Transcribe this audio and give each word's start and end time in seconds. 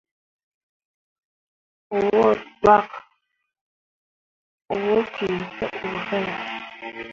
Wǝ 1.99 2.23
ɗwak 2.61 2.89
wo 4.85 4.97
ki 5.13 5.27
te 5.57 5.65
ɓu 5.79 5.89
fine? 6.07 6.33